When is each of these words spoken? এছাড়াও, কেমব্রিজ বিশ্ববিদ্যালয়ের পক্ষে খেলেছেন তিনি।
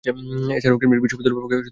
এছাড়াও, 0.57 0.79
কেমব্রিজ 0.81 1.01
বিশ্ববিদ্যালয়ের 1.03 1.35
পক্ষে 1.43 1.55
খেলেছেন 1.55 1.61
তিনি। 1.63 1.69